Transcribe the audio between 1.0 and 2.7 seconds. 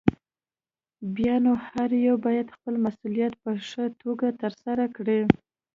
بيا نو هر يو بايد